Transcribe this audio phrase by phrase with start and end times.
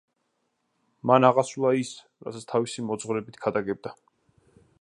[1.11, 1.93] მან აღასრულა ის,
[2.29, 3.97] რასაც თავისი მოძღვრებით ქადაგებდა.